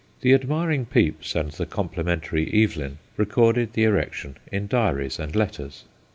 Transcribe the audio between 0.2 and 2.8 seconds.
The admir ing Pepys and the complimentary Evelyn